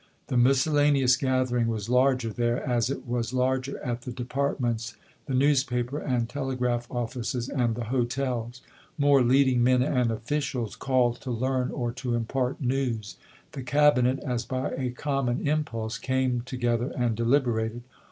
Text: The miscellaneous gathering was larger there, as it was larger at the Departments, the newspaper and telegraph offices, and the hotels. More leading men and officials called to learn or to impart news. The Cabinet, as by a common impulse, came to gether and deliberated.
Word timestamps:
The 0.29 0.35
miscellaneous 0.35 1.15
gathering 1.15 1.67
was 1.67 1.87
larger 1.87 2.33
there, 2.33 2.67
as 2.67 2.89
it 2.89 3.05
was 3.07 3.33
larger 3.33 3.77
at 3.85 4.01
the 4.01 4.11
Departments, 4.11 4.95
the 5.27 5.35
newspaper 5.35 5.99
and 5.99 6.27
telegraph 6.27 6.89
offices, 6.89 7.47
and 7.47 7.75
the 7.75 7.83
hotels. 7.83 8.63
More 8.97 9.21
leading 9.21 9.63
men 9.63 9.83
and 9.83 10.09
officials 10.09 10.75
called 10.75 11.17
to 11.21 11.29
learn 11.29 11.69
or 11.69 11.91
to 11.91 12.15
impart 12.15 12.59
news. 12.61 13.17
The 13.51 13.61
Cabinet, 13.61 14.17
as 14.21 14.43
by 14.43 14.71
a 14.71 14.89
common 14.89 15.47
impulse, 15.47 15.99
came 15.99 16.41
to 16.47 16.57
gether 16.57 16.87
and 16.97 17.15
deliberated. 17.15 17.83